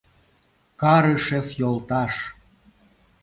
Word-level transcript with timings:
—Карышев 0.81 1.47
йолташ!.. 1.59 2.13